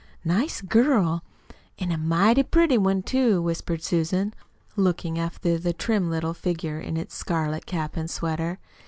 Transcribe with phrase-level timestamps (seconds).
[0.25, 1.23] "Nice girl,
[1.77, 4.33] an' a mighty pretty one, too," whispered Susan,
[4.75, 8.57] looking after the trim little figure in its scarlet cap and sweater.